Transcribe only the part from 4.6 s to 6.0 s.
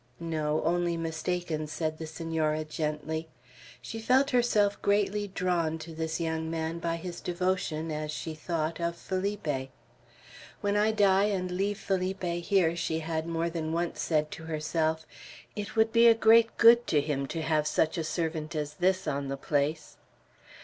greatly drawn to